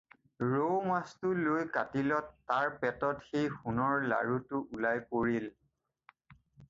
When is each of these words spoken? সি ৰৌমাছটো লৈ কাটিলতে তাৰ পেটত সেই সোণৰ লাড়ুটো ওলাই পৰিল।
সি 0.35 0.45
ৰৌমাছটো 0.51 1.33
লৈ 1.47 1.65
কাটিলতে 1.75 2.39
তাৰ 2.53 2.71
পেটত 2.85 3.11
সেই 3.33 3.45
সোণৰ 3.59 4.09
লাড়ুটো 4.15 4.63
ওলাই 4.79 5.05
পৰিল। 5.15 5.47